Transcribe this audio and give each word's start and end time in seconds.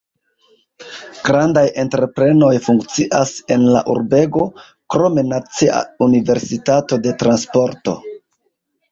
Grandaj 1.25 1.63
entreprenoj 1.81 2.47
funkcias 2.67 3.33
en 3.55 3.65
la 3.75 3.83
urbego, 3.95 4.45
krome 4.95 5.25
Nacia 5.27 5.83
Universitato 6.07 6.99
de 7.05 7.13
Transporto. 7.25 7.95